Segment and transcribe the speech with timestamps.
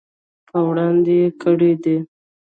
[0.49, 1.97] په وړاندې یې کړي دي.